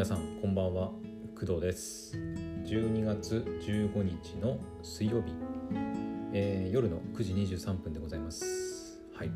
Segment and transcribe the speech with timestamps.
[0.00, 0.92] 皆さんこんばんは。
[1.38, 2.16] 工藤です。
[2.64, 5.34] 12月15日の水曜日、
[6.32, 8.98] えー夜の9時23分でございます。
[9.14, 9.30] はい。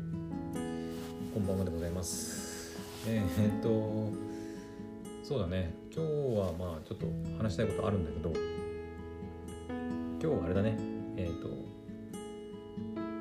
[1.35, 2.79] こんばんはでございます。
[3.07, 4.11] えー、えっと
[5.21, 5.75] そうだね。
[5.95, 7.05] 今日はまあちょっと
[7.37, 8.33] 話したいことあるんだけど。
[10.19, 10.79] 今日はあれだね。
[11.15, 11.47] えっ、と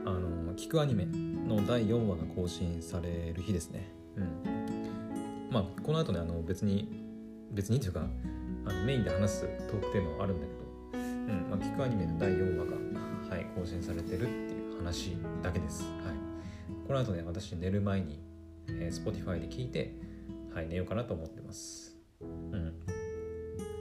[0.07, 3.93] あの聞くアニメの第4話が更新される日ですね。
[4.17, 5.51] うん。
[5.51, 7.04] まあこの後ねあの別に
[7.55, 8.07] 別にというか
[8.67, 11.03] あのメインで話すトークテーマはあるんだけど、う
[11.37, 12.73] んまあ、聞くアニメの第4話が、
[13.37, 15.93] はい、更新されてるっていう話だけです、はい、
[16.87, 18.21] この後ね私寝る前に、
[18.69, 19.95] えー、Spotify で聞いて、
[20.55, 21.97] はい、寝ようかなと思ってます。
[22.21, 22.25] う
[22.57, 22.73] ん。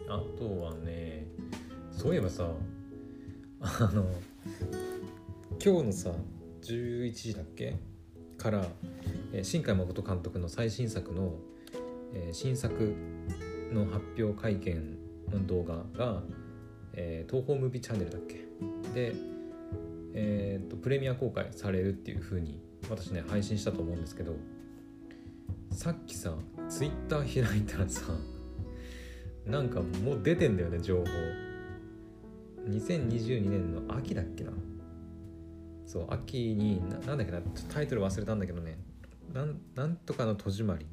[0.09, 1.25] あとはね
[1.91, 2.47] そういえばさ
[3.61, 4.05] あの
[5.63, 6.11] 今日のさ
[6.61, 7.75] 11時だっけ？
[8.37, 8.65] から、
[9.31, 11.35] えー新海誠監督の最新作の、
[12.13, 12.93] えー新作
[13.73, 14.97] の発表会見
[15.31, 16.21] の動画が、
[16.93, 18.35] えー東宝ムービーチャンネルだっけ？
[18.93, 19.13] で、
[20.13, 24.35] えーとプレミア公開されるっていう風に私ね配信したと思うんですけど
[25.71, 26.35] さっきさ
[26.69, 28.01] ツイッター開いたらさ
[29.47, 31.03] なんかもう出てんだよね情報。
[32.69, 34.51] 2022年の秋だっけな？
[35.85, 37.41] そう秋にななんだっけな？
[37.73, 38.77] タイトル忘れたんだけどね。
[39.33, 40.85] なんなんとかの戸締まり。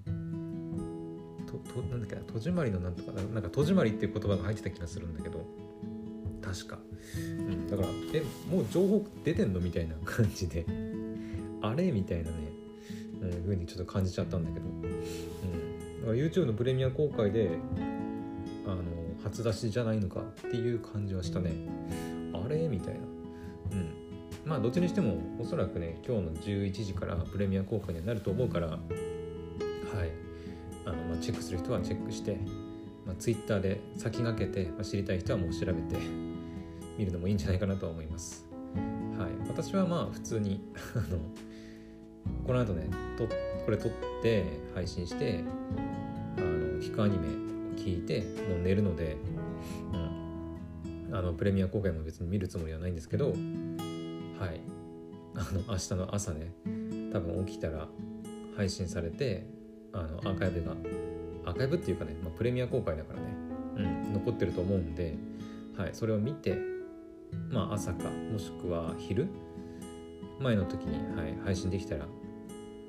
[1.51, 5.45] ととなんだっけな戸締まりのなんとかなんか戸締まりっていう言葉が入ってた気がするんだけど。
[6.43, 6.79] 確か、
[7.17, 10.65] うん、だからえもう情報出てんのみたいな感じで。
[11.63, 12.37] あれみたいなね、
[13.23, 17.51] うん、風にちょっと感じちゃったんだけど、うん、だから YouTube のプレミア公開で
[18.67, 18.83] あの
[19.23, 21.53] 初出しじゃないのかっていう感じはしたね。
[22.33, 23.01] あれみたいな。
[23.73, 23.95] うん。
[24.45, 28.69] まあどっちにしてもおそらくね今日の11時からプレミア公開になると思うから。
[28.69, 30.30] はい。
[30.85, 32.39] あの、まあ、チェックする人はチェックして、
[33.07, 35.97] まあ、Twitter で先駆けて、まあ、知りたい人はもう調べて
[36.99, 38.47] 見るのもいいんじゃないかなとは思います。
[39.19, 39.31] はい。
[39.49, 40.63] 私はまあ普通に
[40.95, 41.19] あの
[42.47, 43.27] この後ねと
[43.65, 43.93] これ撮っ
[44.23, 45.43] て配信して
[46.37, 46.47] あの
[46.81, 47.27] 聞くアニメ
[47.77, 49.17] 聞いてもう寝るので、
[49.93, 54.61] うん、あのプレミア公開も別に見るつもりはないんですけどはい。
[55.35, 56.53] あの明日の朝ね
[57.13, 57.89] 多分起きたら
[58.57, 59.47] 配信されて
[59.93, 60.73] あのアーカイブが
[61.47, 63.27] アーカイブっていうかね、まあ、プレミア公開だからね、
[63.77, 65.17] うん、残ってると思うんで、
[65.77, 66.59] はい、それを見て
[67.51, 69.29] まあ朝かもしくは昼
[70.39, 72.07] 前の時に、はい、配信できたら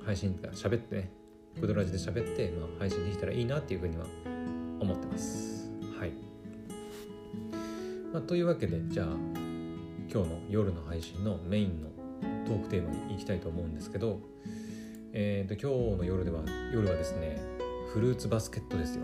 [0.04, 1.10] 配信が喋ってね
[1.60, 4.06] クドラジで喋って、まあ、配信できたらいいなっていうふうには
[4.80, 5.70] 思ってます。
[5.98, 6.12] はい、
[8.12, 11.88] まあ、というわけでじゃあ今日の夜の配信のメインの
[12.46, 14.20] トークテーマに行きたいと思うんですけど
[15.14, 16.42] えー、と今日の夜では
[16.72, 17.38] 夜はですね
[17.92, 19.02] フルーツバスケットですよ。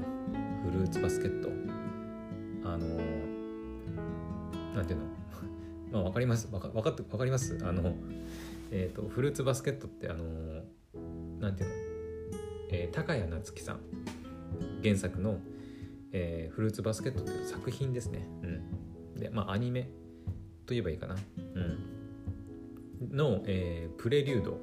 [0.64, 1.50] フルーツバスケット。
[2.66, 5.06] あのーなんていうの？
[5.92, 6.48] まあわかります？
[6.50, 7.58] わかわかってわかります？
[7.62, 7.94] あの
[8.70, 11.74] えっ、とフルーツバスケットってあのーなんていうの、
[12.70, 13.80] えー高谷夏樹さん。
[14.82, 15.38] 原作の、
[16.12, 18.26] えーフルーツバスケットっていう作品ですね。
[19.14, 19.20] うん。
[19.20, 19.82] でまあアニメ
[20.64, 21.16] と言えばいいかな。
[23.00, 23.16] うん。
[23.16, 24.58] の、えープレリュード。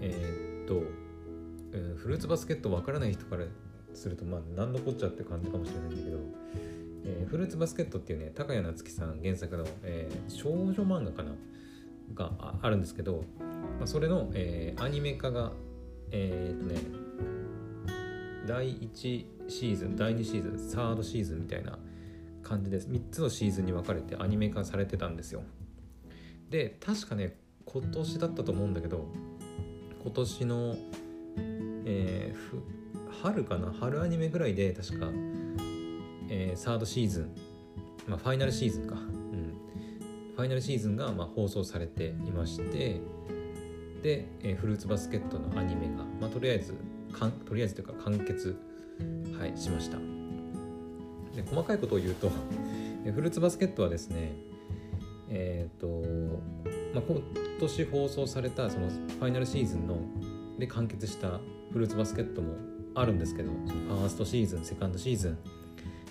[0.00, 3.44] えーっと、うんフルーツバスケットわからない人から
[3.92, 6.18] するとまあ何のこっちゃって感じかもしれないんだけど、
[7.04, 11.32] えーフルーツバスケットっていうね高谷夏樹さん原作の、えー少女漫画かな？
[12.14, 13.24] がああるんですけど、
[13.78, 15.52] まあ、それの、えーアニメ化が
[16.10, 16.80] えーっとね
[18.46, 21.78] 第1シーズン第2シーズンサードシーズンみたいな
[22.42, 22.88] 感じです。
[22.88, 25.42] 3つのシーズンに分かれてアニメ化されてたんですよ。
[26.48, 29.08] で確かね今年だったと思うんだけど
[30.06, 30.76] 今年の、
[31.84, 32.36] えー
[33.24, 33.72] 春かな？
[33.72, 35.08] 春アニメぐらいで確か、
[36.28, 37.34] えーサードシーズン、
[38.06, 39.00] まあ、ファイナルシーズンか、うん、
[40.36, 43.00] ファイナルシーズンがまあ放送されていまして
[44.00, 46.76] で、えーフルーツバスケットのアニメが、まあ、とりあえず
[47.12, 48.56] かんとりあえずというか完結、
[49.36, 49.98] はい、しました。
[51.34, 52.30] で細かいことを言うと
[53.12, 54.36] フルーツバスケットはですね
[55.30, 56.04] えっ、と、
[56.94, 57.02] まあ、
[57.58, 59.96] 年放送されたそのファイナルシーズンの
[60.58, 61.40] で完結した
[61.72, 62.54] フルーツバスケットも
[62.94, 65.38] あるんですけどファーストシーズンセカンドシーズン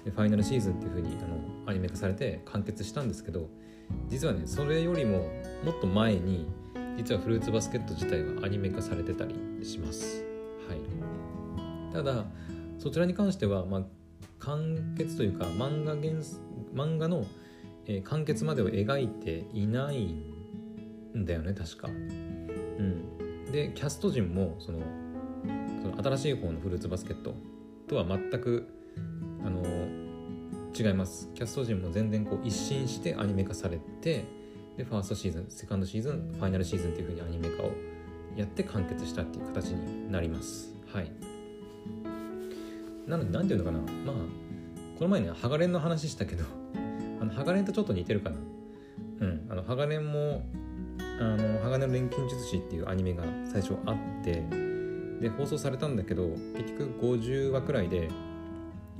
[0.05, 3.49] でファイナルシーズンっていう風にあのアニメ化されて完結したんですけど
[4.07, 5.19] 実はねそれよりも
[5.63, 6.47] もっと前に
[6.97, 10.23] 実はフルーツバスケット自体はアニメ化されてたりします。
[10.69, 11.93] はい。
[11.93, 12.25] ただ
[12.77, 13.83] そちらに関しては、まあ、
[14.39, 16.13] 完結というか漫画原
[16.73, 17.25] 漫画の、
[17.87, 20.34] えー完結までを描いていないん
[21.23, 21.87] だよね確か。
[21.87, 23.51] うん。
[23.51, 24.79] でキャスト陣もその
[25.81, 27.35] その新しい方のフルーツバスケット
[27.87, 28.67] とは全く
[29.45, 29.61] あの
[30.77, 31.29] 違います。
[31.33, 34.25] キャスト陣も全然こう一新してアニメ化されて
[34.75, 37.71] でファーストシーズンセカンドシーズンファイナルシーズンっていう風にアニメ化を
[38.35, 40.75] やって完結したっていう形になります。
[40.91, 41.11] はい。
[43.07, 43.91] なので何て言うのかな。
[44.11, 44.15] まあ
[44.97, 46.43] この前ねハガレンの話したけど
[47.21, 48.37] あのハガレンとちょっと似てるかな。
[49.21, 49.47] うん。
[49.49, 50.43] あのハガレンも
[51.19, 54.43] あの鋼の錬金術師っていうアニメが最初あって
[55.21, 56.27] で放送されたんだけど
[56.57, 58.09] 結局50話くらいで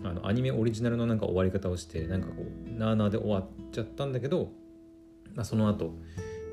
[0.04, 2.34] あのアニメオリジナルのなんか終わり方をしてなんかこ
[2.68, 4.52] うなあなあで終わっちゃったんだけど、
[5.34, 5.94] まあ、その後、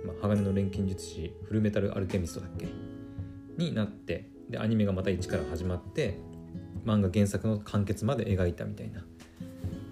[0.05, 2.67] まあ、鋼の錬金術師フルメタルアルケミストだっけ？
[3.57, 6.19] になってでアニメがまた一から始まって
[6.85, 9.05] 漫画原作の完結まで描いたみたいな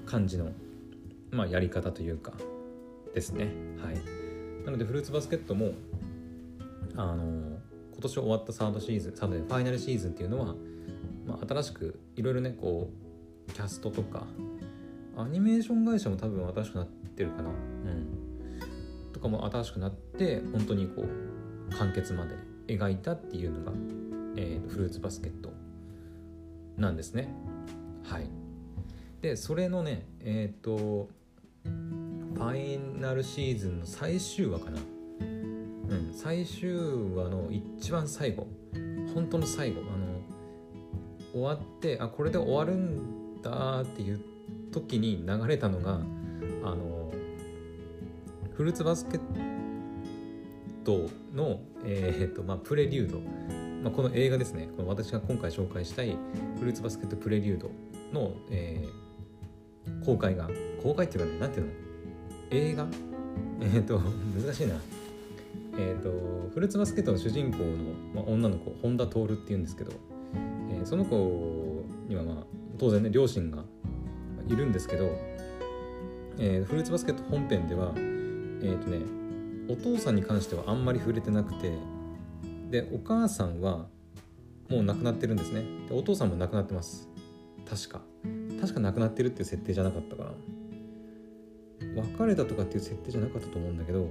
[0.07, 0.51] 感じの、
[1.31, 2.33] まあ、やり方というか
[3.15, 3.49] ですね。
[3.85, 4.20] はい。
[4.65, 5.73] なのでフルーツバスケットも
[6.97, 7.59] あの
[7.93, 10.55] 今年終わったサードシーズンサードでファイナルシーズンっていうのは、
[11.27, 12.91] まあ、新しくいろいろねこ
[13.49, 14.27] うキャストとか
[15.17, 17.51] アニメーション会社も多分新しくなってるかな。
[17.51, 19.13] うん。
[19.13, 22.37] とかも新しくなって本当にこう完結まで
[22.69, 23.73] 描いたっていうのが、
[24.37, 25.53] えー、フルーツバスケット
[26.77, 27.29] なんですね。
[28.05, 28.31] はい。
[29.21, 31.09] でそれのねえっ、ー、と
[32.35, 34.79] ファイナルシーズンの最終話かな。
[35.21, 36.73] うん最終
[37.15, 38.47] 話の一番最後。
[39.15, 39.81] 本当の最後。
[39.81, 40.21] あの
[41.33, 44.21] 終わってあこれで終わるんだっていう
[44.73, 46.01] 時に流れたのが
[46.65, 47.13] あの
[48.55, 49.21] フルーツバスケッ
[50.85, 53.21] トの、えーとまあ、プレリュード、
[53.83, 54.69] まあ、この映画ですね。
[54.77, 56.17] この私が今回紹介したい
[56.59, 57.71] フルーツバスケットプレリュード
[58.13, 60.49] の、えー、公開が
[60.83, 61.73] 公開っていうかね何ていうの？
[62.51, 62.87] 映画？
[63.61, 64.75] えっ、ー、と難しいな。
[65.79, 67.65] えっ、ー、とフルーツバスケットの主人公の、
[68.15, 69.93] まあ、女の子本田徹っていうんですけど、
[70.71, 72.37] えー、その子にはまあ
[72.79, 73.65] 当然ね両親が
[74.49, 75.11] いるんですけど、
[76.39, 78.99] えー、フルーツバスケット本編ではえっ、ー、とね
[79.69, 81.79] お父さんに関してはあんまり触れてなくて
[82.71, 83.87] でお母さんは
[84.69, 85.63] もう亡くなってるんですね。
[85.89, 87.09] でお父さんも亡くなってます。
[87.69, 88.01] 確か。
[88.61, 90.31] 確か亡くなってるっていう設定じゃなかったかな
[92.01, 94.09] 別れたとかっていう設定じゃなかったと思うんだけど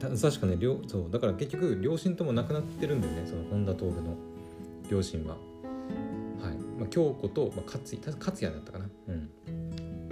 [0.00, 4.16] 確かね両そうだから結局両親とも亡くなってるんだよねその本田徹の
[4.88, 5.36] 両親は。
[6.40, 6.56] はい。
[6.78, 7.82] まあ、京子と、まあ、勝
[8.18, 9.30] 勝也だったかな、うん、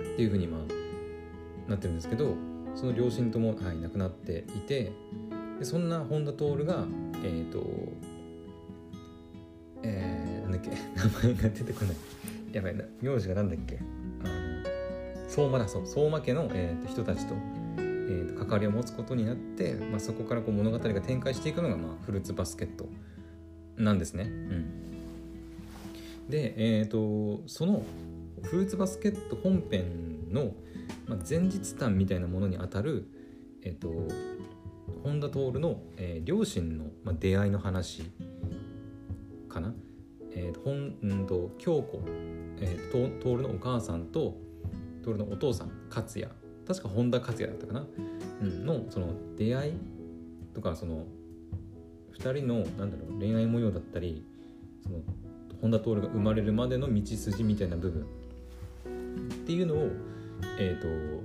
[0.00, 2.34] っていうふうにまあなってるんですけど
[2.74, 4.92] その両親とも、はい、亡くなっていて
[5.58, 6.86] でそんな本田徹が
[7.22, 7.66] えっ、ー、と
[9.82, 11.96] えー、なんだっけ名前が出てこない。
[12.52, 12.84] やばいな。
[13.00, 13.80] 名字がなんだっけ。
[15.32, 17.34] 相馬だそう相馬家の、えーと、人たちと,、
[17.78, 22.86] えーと、関わりを持つことになって、まあ、そこからこう物語が展開していくのが、まあ、フルーツバスケット
[23.78, 24.24] なんですね。
[24.24, 24.66] うん、
[26.28, 27.82] で、えーと、その
[28.42, 30.52] フルーツバスケット本編の、
[31.06, 33.08] まあ、前日談みたいなものにあたる、
[33.62, 33.88] えー、と
[35.02, 38.02] 本田徹の、えー、両親の、まあ、出会いの話
[39.48, 39.72] かな。
[40.34, 42.02] えー、と本うんと京子、
[42.60, 44.51] えー、徹のお母さんと
[45.02, 46.28] 徹のお父さん勝也。
[46.66, 47.86] 確か本田勝也だったかな、
[48.40, 49.72] うん、のその出会い
[50.54, 51.06] とかその
[52.18, 54.24] 2人のなんだろう恋愛模様だったり
[54.84, 55.00] その
[55.60, 58.02] 本田徹が生まれるまでの道筋みたいな部分。
[58.02, 59.90] っていうのを、
[60.58, 61.24] えーと、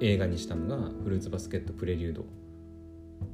[0.00, 2.24] 映画にしたのが「フルーツバスケットプレリュード」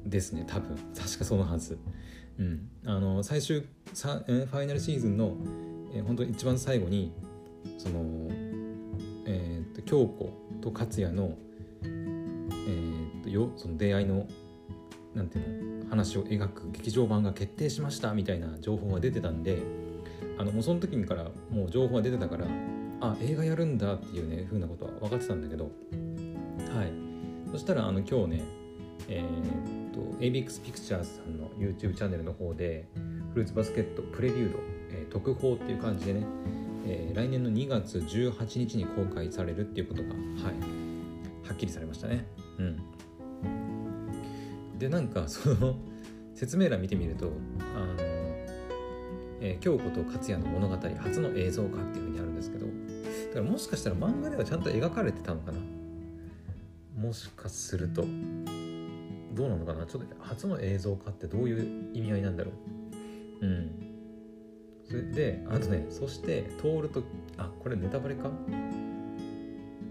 [0.06, 0.44] ですね。
[0.46, 0.76] 多分。
[0.94, 1.78] 確かそのはず。
[2.38, 5.36] うん、あの最終さファイナルシーズンの、
[5.94, 7.12] えー、本当一番最後に
[7.76, 8.30] その
[9.30, 11.36] えーと、京子と勝也の,、
[11.82, 14.26] えーと、よその出会いの
[15.14, 19.58] なんていうの話を描く劇場版が決定しましたみたいな情報が出てたんで
[20.38, 22.46] あのもうその時からもう情報が出てたから
[23.00, 26.92] あ映画やるんだっていうねふうなことは分かってたんだけどはい。
[27.50, 28.42] そしたらあの今日ね
[29.08, 32.88] えー、っと ABX ピクチャーズさんの YouTube チャンネルの方で
[33.32, 34.58] フルーツバスケットプレリュード、
[34.90, 36.26] えー、特報っていう感じでね
[36.86, 40.18] えー、来年の2月18日に公開されるっていうことが、はい、
[41.46, 42.26] はっきりされましたね。
[42.58, 42.78] うん、
[44.78, 45.76] でなんかその
[46.34, 47.32] 説明欄見てみると
[47.74, 47.94] あの、
[49.40, 52.72] えー、京子と勝也の物語初の映像化っていうふうにあるんですけどだ
[53.34, 55.58] からもしかしたら漫画ではちゃんと描かれてたのかな。
[56.96, 58.04] もしかすると。
[59.32, 59.86] どうなのかな？
[59.86, 62.54] ちょっと初の映像化ってどういう意味合いなんだろう？
[65.12, 67.02] であとねそして通ると
[67.36, 68.30] あこれネタバレか？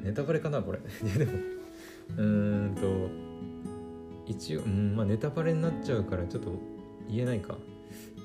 [0.03, 0.79] ネタバレかなこれ。
[1.07, 1.31] いやでも
[2.17, 2.81] うーんと
[4.31, 6.51] 一応うんまあネタバレになっちゃうからちょっと
[7.09, 7.57] 言えないか。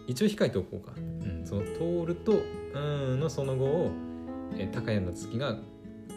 [0.06, 2.42] 一応控えておこうか、うん、その徹と
[2.74, 2.78] う
[3.16, 3.90] んのその後を、
[4.58, 5.58] え、高谷夏樹が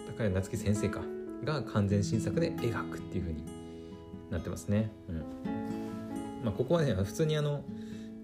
[0.08, 1.02] 高谷夏樹先生か。
[1.44, 3.44] が完全新作で描くっていう風に
[4.32, 4.92] なってますね。
[5.08, 5.16] うん。
[6.44, 7.64] まあ、ここはね普通にあの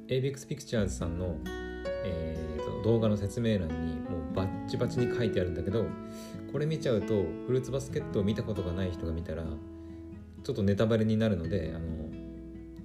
[0.07, 1.37] ABX ピクチャーズさんの、
[2.05, 2.42] えー、
[2.83, 5.85] 動画の説明欄にもうバッチバチに書いてあるんだけど
[6.51, 9.43] これ見ちゃうとフルーツバスケットを見たことがない人が見たら
[10.43, 11.89] ちょっとネタバレになるのであの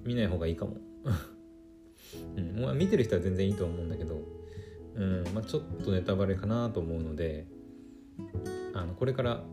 [0.05, 0.77] 見ない方がいいかも。
[2.35, 4.23] うんまあ、見てる人は全然いいと思うんだけど、
[4.95, 7.45] うんまあ、ちょっとネタバレかなと思うので
[8.73, 9.43] あのこれから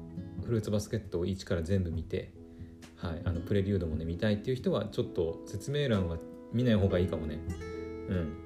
[0.42, 2.32] フルーツバスケットを1から全部見て、
[2.96, 6.18] はい、あのプレリュードもね見たいっていう人はちょっと説明欄は
[6.52, 7.40] 見ない方がいいかもね
[8.08, 8.45] うん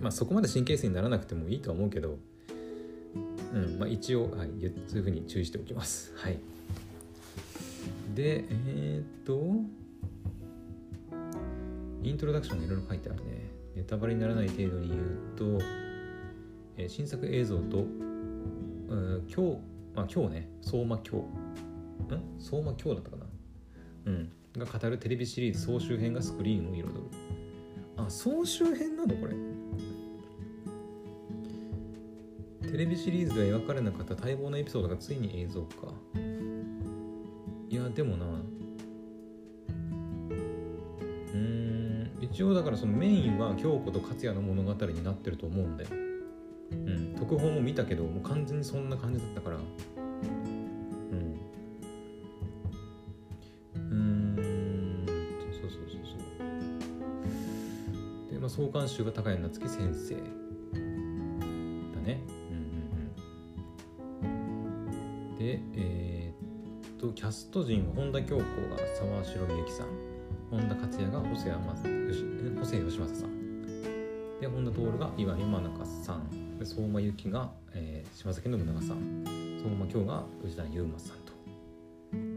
[0.00, 2.18] まあそこまで神経質にならなくてもいいとは思うけど
[3.52, 4.48] うんまあ一応、はい、
[4.86, 6.12] そういうふうに注意しておきます。
[6.16, 6.38] はい。
[8.14, 9.40] でえー、っと
[12.02, 13.50] イントロダクションがいろいろ書いてあるね。
[13.76, 15.00] ネタバレにならない程度に言う
[15.36, 15.64] と、
[16.76, 19.58] えー、新作映像と、うん、今日
[19.94, 20.48] まあ今日ね。
[20.62, 21.20] 相馬今
[22.08, 22.40] 日ん？
[22.40, 23.26] 相馬今日だったかな。
[24.06, 24.32] うん。
[24.56, 26.88] が語るテレビシリーズ総集編がスクリーンを彩る。
[27.96, 29.14] あ総集編なの？
[29.14, 29.34] これ。
[32.80, 35.88] レビシリーズでは描かれなかった待望のエピソードがついに映像化
[37.68, 38.24] いやでもな
[41.34, 49.60] うん一応だからそのメインは京子と勝也の物語になってると思うんだようん特報も見たけどもう完全にそんな感じだったからう
[51.14, 51.38] ん。
[53.74, 55.04] うん。
[55.06, 56.16] そうそうそうそ
[58.30, 58.32] う。
[58.32, 60.49] で、まあ創刊集が高谷夏樹先生
[65.80, 68.44] えー、っとキャスト陣は本田恭子が
[68.98, 69.86] 沢城みゆきさん。
[70.50, 71.82] 本田克也が細谷細
[72.72, 73.62] 谷義正さん。
[74.40, 76.28] で本田徹が岩井真中さん。
[76.62, 79.24] 相馬由紀が、えー、島崎信長さん。
[79.62, 81.32] 相馬京が藤田悠馬さんと。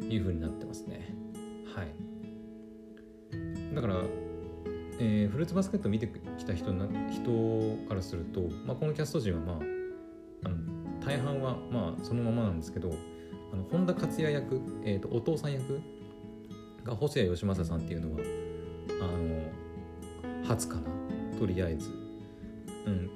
[0.09, 1.13] いうふうになってますね。
[1.75, 1.87] はい。
[3.75, 4.03] だから
[4.99, 6.07] えー、フルーツバスケット見て
[6.37, 9.55] きた人な人からすると、まあ、このキャスト陣はまあ
[10.45, 12.93] あの大半はまあそのままなんですけど
[13.63, 15.81] の本田克也役、えーと、お父さん役
[16.83, 18.19] が細谷義正さんっていうのは
[19.01, 19.07] あ
[20.41, 20.81] の初かな
[21.39, 21.89] とりあえず、
[22.85, 23.09] うん、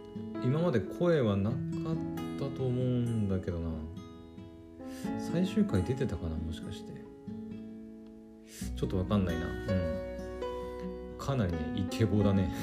[0.44, 1.60] 今まで声はなかっ
[2.39, 3.70] たと思うんだけどな。
[5.20, 6.94] 最終回出てたかなもしかして。
[8.75, 9.46] ちょっとわかんないな。
[9.46, 11.18] うん。
[11.18, 12.54] かなりねイケボだね。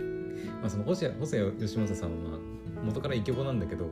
[0.60, 2.38] まあその細谷細谷義正さんは
[2.84, 3.88] 元からイケボなんだけど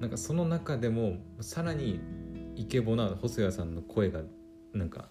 [0.00, 2.00] なんかその中でもさらに
[2.56, 4.22] イケボな細谷さんの声が
[4.72, 5.10] なんか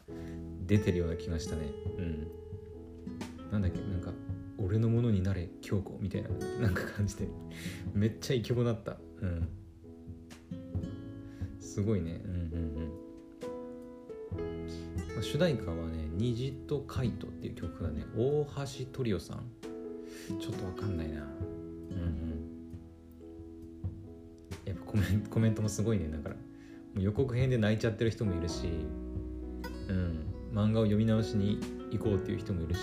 [0.66, 1.72] 出てるような気がしたね。
[1.98, 2.28] うん。
[3.52, 4.12] なんだっけなんか
[4.58, 7.28] 俺のものになれ京子みたいななんか感じで
[7.94, 8.98] めっちゃイケボだった。
[9.22, 9.48] うん。
[11.60, 12.22] すごいね。
[12.26, 12.38] うんうんう
[12.82, 13.06] ん。
[15.14, 18.46] まあ、主題歌はね「虹とカイト」っていう曲がね大
[18.80, 19.44] 橋トリオさん。
[20.40, 21.22] ちょっとわかんないな。
[21.22, 22.36] うんうん。
[24.66, 26.36] やっぱコメントコメントもすごいねだから。
[26.98, 28.68] 予告編で泣いちゃってる人もいるし
[29.90, 30.26] うん。
[30.54, 31.60] 漫画を読み直しに
[31.92, 32.80] 行こうっていう人もいるし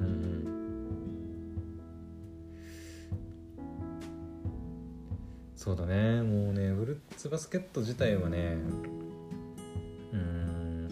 [0.00, 0.46] うん。
[5.54, 6.22] そうだね。
[6.22, 8.56] もうねウルッツバスケット自体はね
[10.12, 10.88] うん。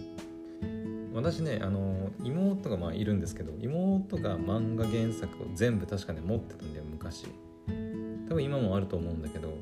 [1.13, 7.27] 私ねあの妹がまあいるんですけど妹が漫画原作を全部確かね持ってたんだよ昔。
[8.29, 9.57] 多分今もあると思うんだけど、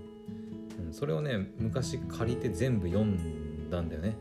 [0.92, 4.16] それをね昔借りて全部読んだんだよね。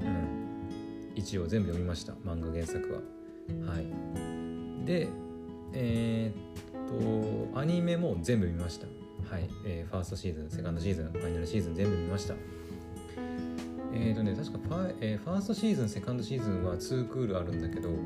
[0.00, 1.12] うん。
[1.14, 3.00] 一応全部読みました漫画原作は。
[3.72, 3.86] はい。
[4.84, 5.08] で
[5.72, 8.86] えー、っとアニメも全部見ました。
[9.30, 12.34] はい、えー、ファーストシーズンセカンドシーズンファイナルシーズン全部見ました。
[13.92, 17.96] えっ、とね、確かファ,、えー、ファーストシーズン、セカンドシーズンは2クールあるんだけど、フ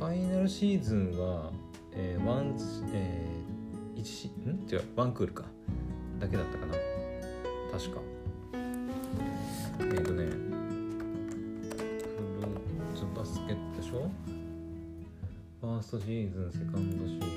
[0.00, 1.52] ァイナルシーズンは、
[1.92, 2.56] えー、ワン、
[2.92, 4.68] えー、1ん？
[4.70, 5.44] 違う、ワンクールか。
[6.20, 6.74] だけだったかな。
[7.76, 8.00] 確か。
[8.54, 10.30] えっ、ー、とね、フ
[12.40, 14.10] ルーツバスケットでしょ？
[15.60, 17.30] ファーストシーズン、セカンドシーズン。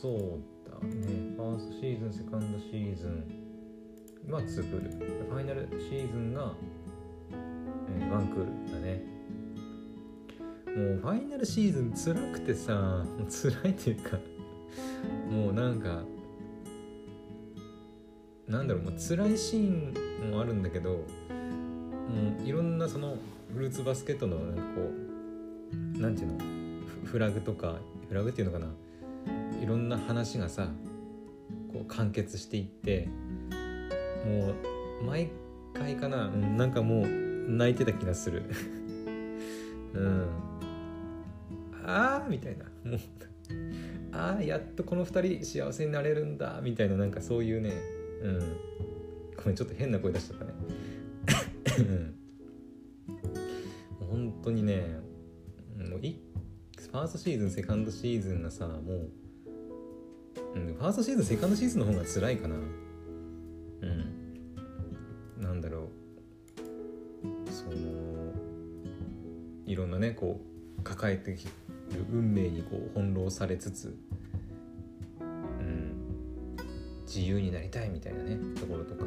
[0.00, 0.12] そう
[0.68, 0.90] だね、
[1.36, 3.40] ファーストシーズン、セカンドシーズン。
[4.28, 4.90] は2クール
[5.28, 6.52] ファイナルシーズンが、
[7.32, 9.02] えー、1クールだね
[10.66, 14.18] もうファイナルシーズン辛くてさ辛いというか
[15.30, 16.02] もうなんか
[18.50, 21.04] なんだろうもう辛いシーンもあるんだけども
[22.42, 23.16] ういろんなその
[23.52, 24.90] フルーツバスケットのなんかこ
[25.96, 26.38] うなんていうの
[27.04, 27.76] フラグとか
[28.08, 28.66] フラグっていうのかな
[29.62, 30.68] いろんな話がさ
[31.72, 33.08] こう完結していって
[34.26, 34.52] も
[35.02, 35.30] う毎
[35.72, 38.42] 回かな、うん、なんかもう泣いてた気がする。
[39.94, 40.26] うん。
[41.84, 42.64] ああみたいな。
[42.90, 43.00] もう
[44.12, 47.72] ああやっとこの2人幸せになれるんだみたいななんかそういうね
[48.20, 48.56] うん。
[49.36, 50.52] ごめんちょっと変な声出しちゃったね。
[54.10, 54.98] 本当にね
[55.88, 56.20] もうい
[56.76, 59.10] ファーストシーズンセカンドシーズンがさもう、
[60.56, 62.56] うん、ファーストシーズンセカンドシーズンの方が辛いかな。
[62.56, 62.58] う
[63.86, 65.42] ん。
[65.42, 65.88] なんだろう。
[67.50, 67.72] その
[69.66, 70.40] いろんなねこ
[70.78, 71.38] う抱えてる
[72.12, 73.96] 運命にこう翻弄されつつ、
[77.12, 79.04] 自由になりたいみたいなねところとか。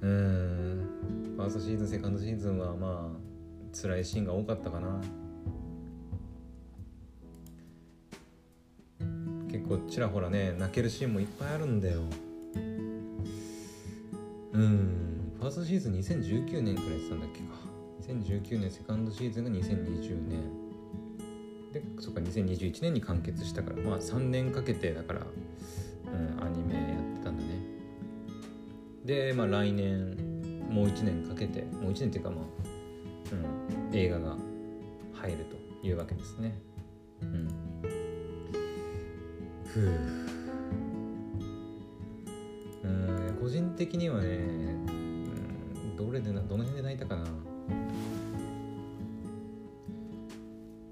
[0.00, 0.88] うん。
[1.36, 4.98] ファーストシーズンセカンドシーズンはまあ辛いシーンが多かったかな。
[9.50, 12.00] 結構ちらほらね泣けるシーンもいっぱいあるんだよ。
[14.54, 15.34] うん。
[15.38, 17.46] ファーストシーズン2019年くらいやってたんだっけか。
[18.14, 20.40] 2019年セカンドシーズンが2020年。
[21.72, 23.82] でそっか2021年に完結したから。
[23.82, 25.26] まあ3年かけてだから、
[29.08, 30.10] でまあ来年
[30.68, 32.44] もう1年かけてもう1年っていうかまあ、
[33.32, 34.36] うん、映画が
[35.14, 36.60] 入るというわけですね。
[37.22, 37.48] うん。
[39.64, 39.80] ふ
[42.84, 44.30] うん個人的にはね、う
[44.92, 47.24] ん、どれでなどの辺で泣いたかな。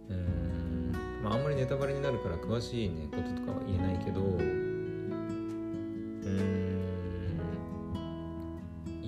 [0.09, 0.93] うん
[1.23, 4.66] まああんまりネタバレになるから詳しいねこととかは言えないけど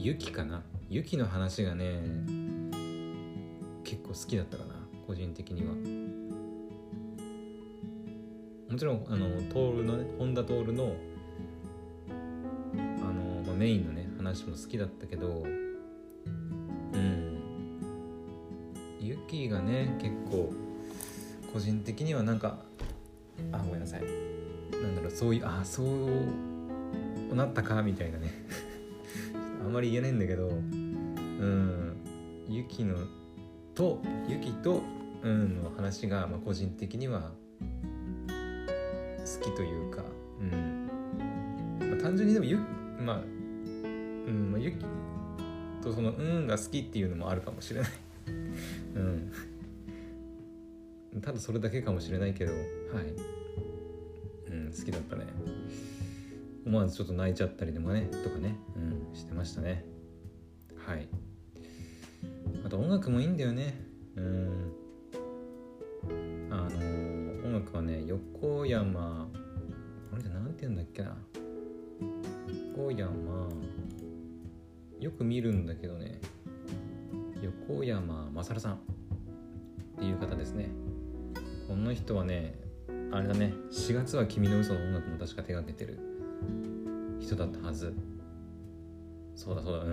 [0.00, 0.62] ユキかな？
[0.88, 2.00] ユキの話がね
[3.83, 4.76] 結構好きだったかな
[5.09, 5.75] 個人的には。
[8.71, 10.95] もちろんあのトールのね本田徹の
[12.06, 12.13] あ
[13.13, 15.49] の、まあ、メインのね話も好きだったけどう
[16.97, 17.41] ん。
[19.00, 20.52] ユキがね結構
[21.52, 22.61] 個人的にはなんか
[23.50, 24.02] あごめんなさい。
[24.80, 27.82] なんだろうそういうあそうなったか？
[27.82, 28.32] みたいなね。
[29.69, 31.97] んまり言えないんだけどうん
[32.49, 32.97] ユキの
[33.75, 34.83] とユキと
[35.23, 37.33] うんの話が、まあ、個人的には
[39.39, 40.02] 好きというか、
[40.41, 40.89] うん。
[41.81, 42.59] まあ、単純にでもゆ
[42.99, 43.21] まあ、う
[44.31, 44.78] んまあ、ユキ
[45.83, 47.91] とその「うん」が好きっていうのもあるかもしれない。
[48.97, 48.99] う
[51.19, 51.21] ん。
[51.21, 52.63] ただそれだけかもしれないけどはい。
[54.50, 55.25] うん好きだったね。
[56.65, 58.57] 思わずちょっと泣いちゃったりでもねとかね。
[59.14, 59.84] してましたね。
[60.86, 61.08] はい。
[62.64, 63.75] あと音楽もいいんだよね。
[64.16, 64.73] うん。
[66.50, 69.28] あの音楽はね横山
[70.12, 71.16] あれで何て言うんだっけな。
[72.76, 73.49] 横山
[75.00, 76.21] よく見るんだけどね。
[77.42, 78.78] 横山勝さんっ
[79.99, 80.71] ていう方ですね。
[81.68, 82.54] この人はね
[83.12, 83.52] あれだね。
[83.71, 85.99] 4月は君の嘘の音楽も確か手がけてる
[87.21, 87.94] 人だったはず。
[89.38, 89.92] そうだそうだうん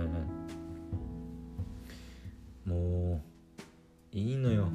[2.65, 2.73] うん。
[3.11, 3.21] も
[4.11, 4.65] ういいのよ。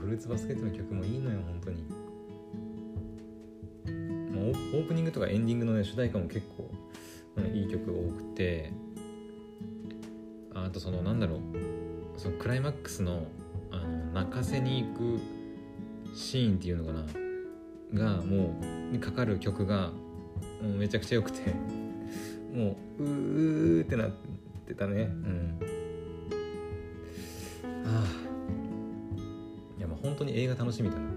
[0.00, 1.82] フルーツバスケットの曲もいいのよ本当に。
[4.32, 6.70] もうオープニングとかエンディングのね主題歌も結構、
[7.36, 8.72] うん、いい曲多くて。
[10.54, 11.40] あとそのなんだろう。
[12.16, 13.26] そのクライマックスの
[13.70, 15.18] あの泣かせに行く
[16.14, 17.04] シーンっていうのかな。
[17.92, 19.92] がもうにかかる曲が
[20.62, 21.40] もうめちゃくちゃ良くて。
[22.54, 24.10] もううーってなっ
[24.66, 25.02] てたね。
[25.02, 25.58] うん。
[27.84, 28.04] ああ。
[29.78, 31.10] いやもう本当に映画楽しみだな。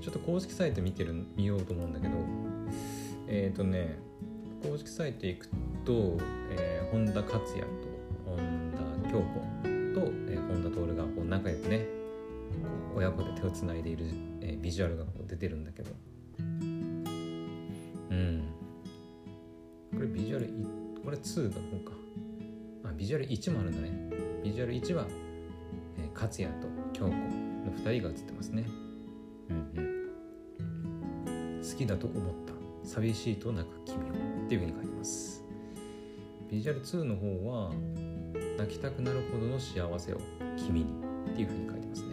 [0.00, 2.14] ちょっと公式サイト見てる見ようと思うんだけど。
[3.28, 3.98] えっ、ー、とね
[4.62, 5.48] 公式サイト行く
[5.84, 6.18] と、
[6.50, 7.68] えー、本田克也と
[8.26, 8.38] 本
[9.04, 9.24] 田京子
[10.00, 11.86] と、えー、本田徹がこう仲良くね
[12.94, 14.06] 親子で手をつないでいる、
[14.40, 15.90] えー、ビジュアルがこう出てるんだけど。
[21.04, 22.02] これ2の方か
[22.84, 23.90] あビジュアル1もあるんだね。
[24.44, 25.06] ビジュアル1は、
[25.98, 28.66] えー、勝也と京子の2人が映ってますね。
[29.50, 30.02] うんうん。
[31.62, 32.52] 好きだと思った
[32.88, 33.98] 寂しいと泣く君を
[34.44, 35.44] っていうふうに書いてます。
[36.50, 37.72] ビジュアル2の方は
[38.58, 40.20] 泣きたくなるほどの幸せを
[40.56, 40.92] 君に
[41.32, 42.08] っていうふうに書いてますね。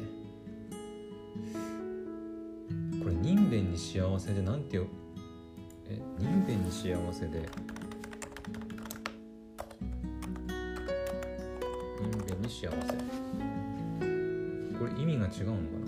[3.03, 4.85] これ人弁に幸せでなんてよ
[5.89, 7.49] え人弁に幸せで
[12.59, 12.71] 幸せ。
[14.77, 15.87] これ意味が違うのかな？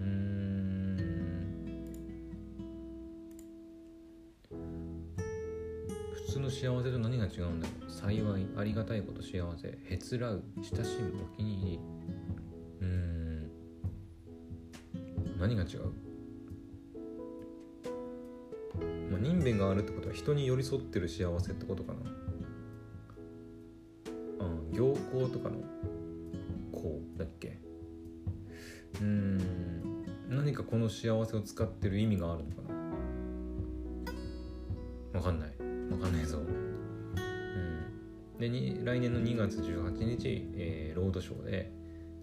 [0.00, 0.96] うん。
[6.14, 7.90] 普通の幸せと何が違うんだろう？
[7.90, 9.76] 幸いありがたいこと幸せ。
[9.92, 11.80] へつらう親しむお気に入り。
[12.82, 13.50] うん。
[15.40, 15.80] 何が違う？
[19.10, 21.98] まあ、人弁があるってことは人に寄り添ってる幸せってことかな。
[25.12, 25.56] うん行幸とかの
[26.72, 27.58] 幸だっけ？
[29.00, 30.04] うーん。
[30.28, 32.62] 何かこの幸せを使ってる意味があるのか
[35.12, 35.18] な？
[35.18, 35.48] わかんない。
[35.90, 36.38] わかんないぞ。
[36.38, 38.38] うん。
[38.38, 41.72] でに来年の2月18日、えーロードショーで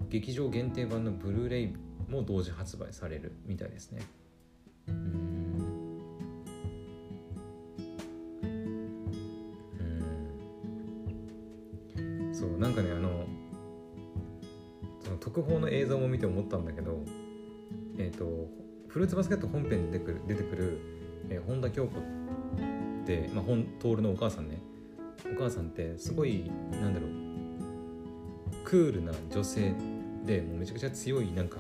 [0.09, 1.73] 劇場限定版のブルーレイ
[2.09, 4.01] も同時発売されるみたいですね。
[13.07, 13.25] の
[15.03, 16.99] その特報の映像も見て思ったんだけど
[17.97, 18.25] えっ、と
[18.87, 20.79] フルーツバスケット本編に出てくる出てくる、
[21.29, 24.61] えー本田恭子って、まあ、本徹のお母さんね。
[25.25, 27.09] お母さんってすごいなんだろう
[28.63, 29.73] クールな女性
[30.25, 31.59] でもうめちゃくちゃ強いなんか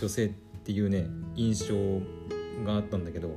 [0.00, 0.28] 女性っ
[0.64, 1.74] ていうね印象
[2.64, 3.36] があったんだけど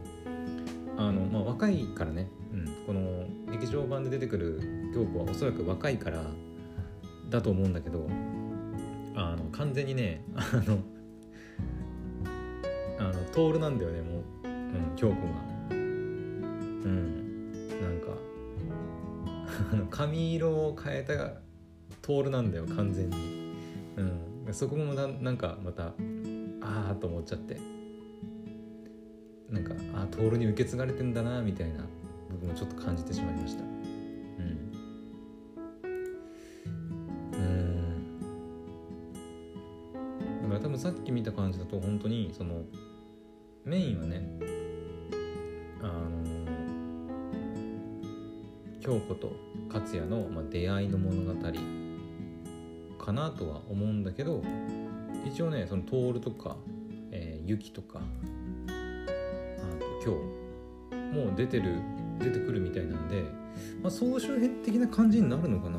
[0.98, 6.24] あの、まあ、若いからね、うん、この劇場版で出てくる京子はおそらく若いから
[7.30, 8.08] だと思うんだけど
[9.16, 10.80] あの完全にねあの
[13.00, 15.20] あの徹なんだよねもう、うん、京子が。
[15.70, 17.52] うん。
[17.82, 18.08] なんか
[19.90, 21.14] 髪色を変えた
[22.02, 23.54] 徹なんだよ完全に。
[23.98, 24.54] うん。
[24.54, 25.94] そこもななんかまた
[26.62, 27.58] ああと思っちゃって。
[29.50, 31.84] なんかああ徹に受け継がれてんだなみたいな
[32.30, 33.79] 部分をちょっと感じてしまいました。
[40.80, 42.62] さっき見た感じだと本当にその
[43.66, 44.26] メインはね
[45.82, 46.24] あの
[48.80, 49.34] 京子と
[49.68, 51.38] 勝也の、まあ、出会いの物語
[52.98, 54.42] かなとは思うんだけど
[55.26, 56.56] 一応ねその徹とか、
[57.12, 58.72] えー、ユキとかあ
[59.82, 61.82] と今日もう出てる
[62.20, 63.24] 出てくるみたいなんで、
[63.84, 65.78] まあ、総集編的な感じになるのかな。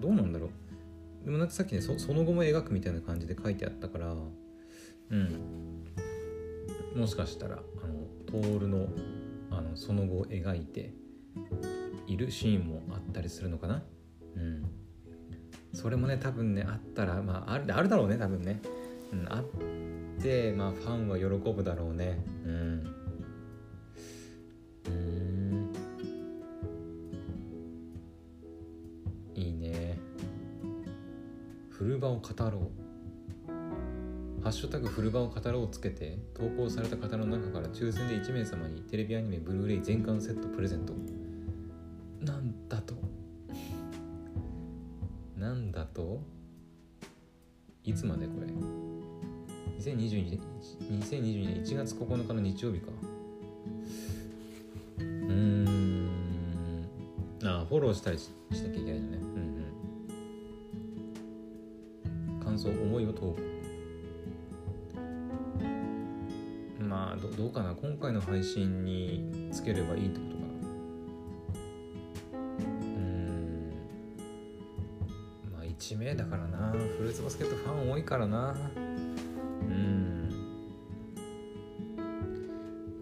[0.00, 0.50] どうなんだろう。
[1.30, 4.12] でもなんかさっきねその後も描くみたいな感じで書いてあったから
[5.10, 5.84] うん。
[6.96, 8.88] もしかしたらあの徹の
[9.52, 10.92] あのその後を描いて
[12.08, 13.84] いるシーンもあったりするのかな？
[14.34, 14.64] うん。
[15.72, 18.60] それもね多分ねあったらまああるあるだろうね多分ね、
[19.12, 19.44] うん、あっ
[20.20, 22.18] てまあファンは喜ぶだろうね。
[22.44, 22.89] うん。
[31.80, 34.42] 古場を語ろう。
[34.42, 40.92] ハッシュタグフルバを語ろうをつけて投稿された方の中から抽選で1名様にテレビアニメブルーレイ全巻セットプレゼント。
[42.20, 42.94] なんだと？
[45.38, 46.20] なんだと？
[47.82, 48.46] いつまでこれ
[49.82, 50.38] ？2022年
[51.00, 52.88] 2022年1月9日の日曜日か。
[54.98, 56.10] うーん。
[57.42, 58.62] あフォローしたりしし
[68.40, 70.48] 配信につければいいってことかな。
[72.32, 72.38] う
[72.98, 73.72] ん。
[75.52, 76.70] まあ1名だからな。
[76.70, 78.56] フルーツバスケットファン多いからな。
[78.74, 78.78] う
[79.68, 80.30] ん。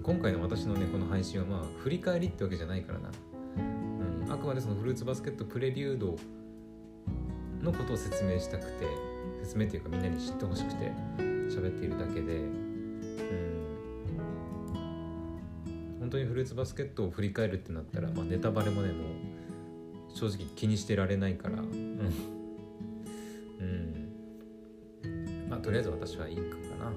[0.03, 3.11] 今回の私のねこの配信はまあ振り返りってわけじゃないからな、
[3.59, 3.61] う
[4.29, 6.16] ん、あくまでそのフルーツバスケットプレリュード
[7.62, 8.87] のことを説明したくて
[9.42, 12.67] 説明っていうかみんなに知ってほしくて喋っているだけで。
[16.08, 21.60] 本当にフルーツバスケットを振り返るってなったら、まあ、ネタバレもねもう正直気にしてられないから。
[21.60, 21.66] うん、
[23.60, 23.62] う
[25.06, 26.42] ん、まあとりあえず私はいいか
[26.78, 26.86] な。
[26.86, 26.92] は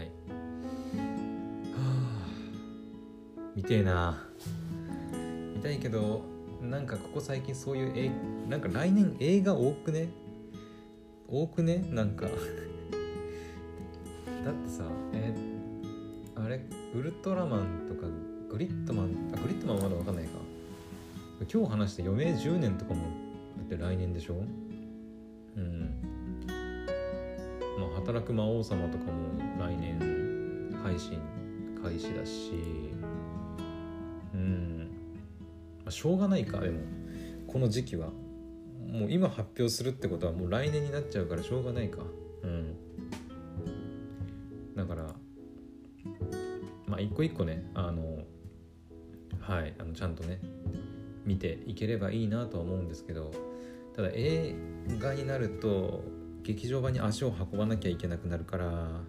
[0.00, 0.06] い。
[0.06, 0.10] は
[1.76, 2.26] あ
[3.54, 4.26] 見てえな。
[5.54, 6.22] 見たいけど
[6.62, 8.10] なんかここ最近そういうえ
[8.48, 10.08] なんか来年映画多くね？
[11.28, 11.84] 多くね？
[11.90, 12.24] なんか。
[14.46, 15.34] だってさえ
[16.34, 16.62] あれ
[16.94, 17.79] ウルトラマン
[19.70, 20.30] あグリッドマンはまだ分かんないか。
[21.52, 24.34] 今日話して余命10年とかもだって来年でしょ？
[25.56, 25.90] うん。
[27.78, 29.12] まあ働く魔王様とかも
[29.58, 29.98] 来年
[30.82, 31.18] 配信
[31.82, 32.52] 開始だし。
[34.34, 34.90] うん、
[35.84, 36.80] まあ、しょうがないかでも。
[37.46, 38.10] この時期は。
[38.86, 41.98] もう今発表するってことはもう来年になっちゃうからしょうがないか。
[42.42, 42.76] うん。
[44.76, 45.14] だから
[46.86, 48.24] まあ一個一個ねあの
[49.50, 50.38] はいあのちゃんとね
[51.26, 53.32] 見ていければいいなとは思うんですけど
[53.96, 54.54] ただ映
[55.00, 56.04] 画になると
[56.44, 59.00] 劇場版に足を運ばなきゃいけなくなるから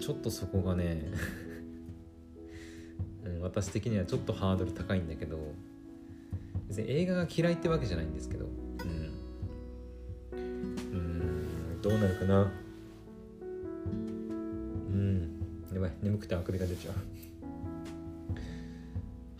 [0.00, 1.12] ちょっとそこがね、
[3.40, 5.38] 私的にはちょっとハードル高いんだけど
[6.66, 8.46] 別に映画が嫌いってわけじゃないんですけど
[10.34, 10.36] うん。
[10.36, 11.80] うん。
[11.80, 12.52] どうなるかな？
[13.82, 13.86] う
[14.96, 15.30] ん。
[15.72, 16.94] やばい眠くてあくびが出ちゃう。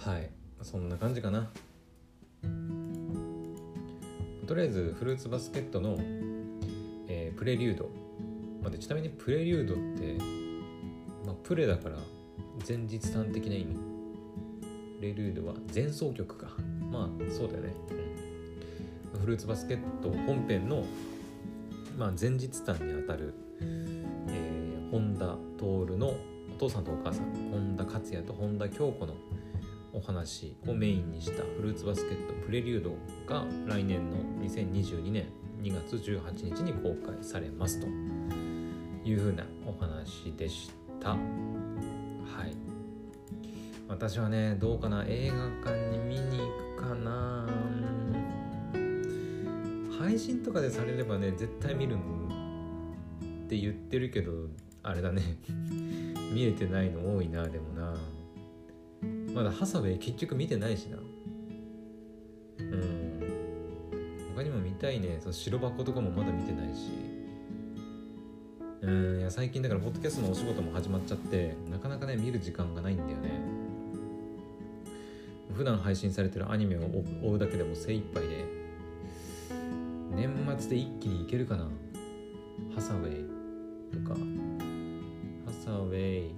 [0.04, 0.30] はい。
[0.60, 1.50] そんな感じかな。
[4.46, 5.96] とりあえずフルーツバスケットの、
[7.08, 7.88] えー、プレリュード、
[8.62, 10.22] まあ、ちなみにプレリュードって、
[11.24, 11.96] まあ、プレだから
[12.68, 13.76] 前日端的な意味。
[14.98, 16.48] プレリュードは前奏曲か。
[16.92, 17.74] まあそうだよね、
[19.20, 20.84] フルーツバスケット本編の、
[21.98, 26.16] まあ、前日端にあたる、えー、本田徹のお
[26.58, 29.14] 父さんとお母さん本田克也と本田恭子の
[29.94, 32.90] お話をメインにしたフルーツバスケットプレリュード
[33.32, 35.28] が来年の2022年
[35.62, 37.86] 2月18日に公開されますと
[39.04, 41.10] いうふうなお話でした。
[41.10, 42.56] はい。
[43.86, 47.46] 私はねどうかな映画館に見に行くかな。
[49.98, 51.98] 配信とかでされればね絶対見るっ
[53.48, 54.32] て言ってるけど
[54.82, 55.22] あれだね。
[56.32, 57.94] 見えてないの多いなでもな。
[59.34, 60.96] まだハサウェイ結局見てないしな。
[62.58, 63.20] うん。
[64.36, 65.18] 他にも見たいね。
[65.20, 66.90] その白箱とかもまだ見てないし。
[68.80, 73.30] うんいや最近だからポッドキャストのお仕事も始まっちゃってなかなかね見る時間がないんだよね。
[75.56, 76.80] 普段配信されてるアニメを
[77.22, 78.44] 追うだけでも精一杯で。
[80.14, 81.68] 年末で一気にいけるかな？
[82.74, 83.24] ハサウェイ
[83.92, 84.14] とか。
[84.14, 86.34] ハサウェイ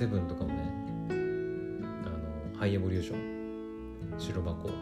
[0.00, 0.64] セブンとかもね
[1.10, 2.08] あ
[2.54, 4.74] のハイエボリューション白箱とか。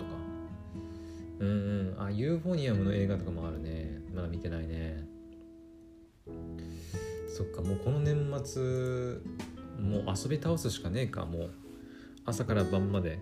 [1.41, 1.53] うんう
[1.97, 1.97] ん。
[1.99, 4.01] あユーフォニアムの映画とかもあるね。
[4.15, 5.05] まだ見てないね。
[7.37, 7.63] そっか。
[7.63, 8.63] もうこの年末
[9.83, 11.27] もう遊び倒すしかねえか。
[11.27, 11.51] もう
[12.25, 13.19] 朝から晩まで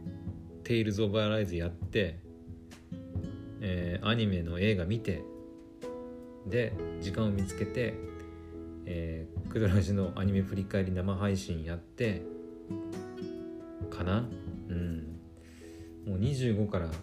[0.62, 2.18] 「テイルズ・オブ・アライズ」やって。
[3.62, 5.22] えー、アニメの映画見て。
[6.46, 8.09] で時間を見つけて。
[8.92, 12.22] えー、クドラジのアニメ振り返り生配信やって
[13.88, 14.28] かな？
[14.68, 15.16] うん。
[16.04, 16.94] もう25からもう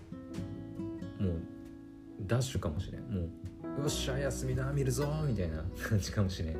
[2.25, 3.03] ダッシュかもしれん。
[3.03, 3.21] も
[3.77, 6.55] うよっしゃ休みだ見るぞみたいな感じかもしれん。
[6.55, 6.59] う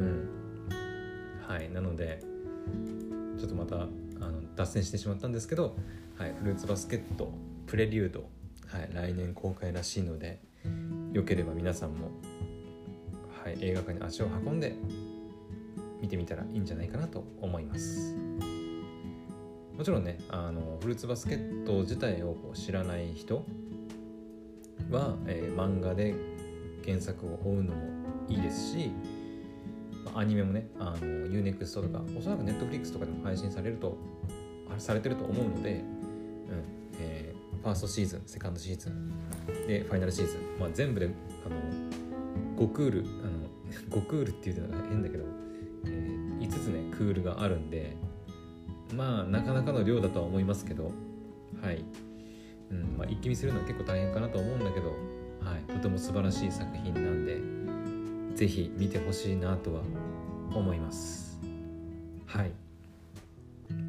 [0.00, 0.28] ん。
[1.44, 2.22] はいなので
[3.38, 3.86] ちょっとまたあ
[4.30, 5.76] の脱線してしまったんですけど、
[6.18, 7.32] はい、フルーツバスケット
[7.66, 8.28] プレリュード、
[8.68, 10.40] はい、来年公開らしいので
[11.12, 12.10] よければ皆さんも
[13.60, 14.74] 映画館に足を運んで
[16.00, 18.14] 見てみたらいいんじゃないかなと思います。
[19.76, 23.44] もちろんねあのフルーツバスケット自体を知らない人
[24.90, 26.14] は、えー、漫画で
[26.84, 27.82] 原作を追うのも
[28.28, 28.90] いいですし
[30.14, 33.98] アニメもねあの UNEXT とかおそらく Netflix とかでも配信されると
[34.78, 35.84] されてると思うので、うん
[36.98, 39.12] えー、ファーストシーズンセカンドシーズン
[39.66, 41.10] でファイナルシーズン、まあ、全部で
[41.44, 43.35] あの5クールあの
[43.90, 45.24] 5クールっていうのが変だけど、
[45.86, 47.96] えー、5つねクールがあるんで
[48.94, 50.92] まあなかなかの量だとは思いますけど
[51.62, 51.84] はい、
[52.70, 57.40] うんまあ、一気見するのは結構大変かなと思うんだけど、はい、とても素晴らしい作品なんで
[58.36, 59.80] 是非見てほしいなとは
[60.54, 61.40] 思います。
[62.26, 62.52] はい。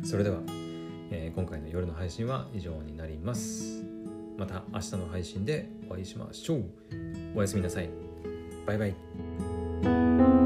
[0.03, 0.39] それでは、
[1.11, 3.83] えー、今回の夜の配信は以上になります。
[4.37, 6.63] また明日の配信でお会いしましょう。
[7.35, 7.89] おやすみなさい。
[8.65, 9.46] バイバイ。
[9.83, 10.36] Thank you